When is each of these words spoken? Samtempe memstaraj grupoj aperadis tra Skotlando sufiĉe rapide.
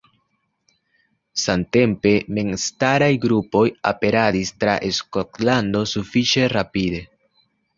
Samtempe 1.41 2.13
memstaraj 2.39 3.11
grupoj 3.27 3.63
aperadis 3.93 4.53
tra 4.65 4.77
Skotlando 5.01 5.85
sufiĉe 5.93 6.49
rapide. 6.59 7.05